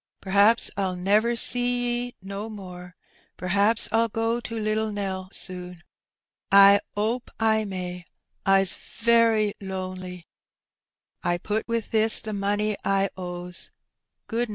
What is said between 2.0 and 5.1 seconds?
'e no more, pVaps FU go to littel